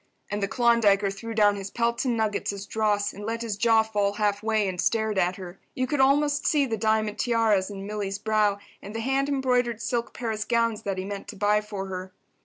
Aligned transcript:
And 0.31 0.41
the 0.41 0.47
Klondiker 0.47 1.11
threw 1.11 1.35
down 1.35 1.55
his 1.57 1.69
pelts 1.69 2.05
and 2.05 2.17
nuggets 2.17 2.51
as 2.51 2.65
dross, 2.65 3.13
and 3.13 3.23
let 3.23 3.43
his 3.43 3.55
jaw 3.55 3.83
fall 3.83 4.13
half 4.13 4.41
way, 4.41 4.67
and 4.67 4.81
stared 4.81 5.19
at 5.19 5.35
her. 5.35 5.59
You 5.75 5.85
could 5.85 5.99
almost 5.99 6.47
see 6.47 6.65
the 6.65 6.75
diamond 6.75 7.19
tiaras 7.19 7.69
on 7.69 7.85
Milly's 7.85 8.17
brow 8.17 8.57
and 8.81 8.95
the 8.95 9.01
hand 9.01 9.29
embroidered 9.29 9.79
silk 9.79 10.11
Paris 10.11 10.43
gowns 10.43 10.81
that 10.81 10.97
he 10.97 11.05
meant 11.05 11.27
to 11.27 11.35
buy 11.35 11.61
for 11.61 11.85
her. 11.85 12.11